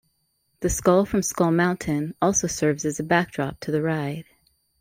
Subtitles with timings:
[0.61, 4.25] The skull from Skull Mountain also serves as a backdrop to the ride.